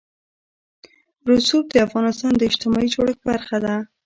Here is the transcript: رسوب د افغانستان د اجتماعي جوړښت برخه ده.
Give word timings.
رسوب 1.29 1.65
د 1.71 1.75
افغانستان 1.87 2.31
د 2.37 2.41
اجتماعي 2.49 2.87
جوړښت 2.95 3.21
برخه 3.29 3.57
ده. 3.65 3.75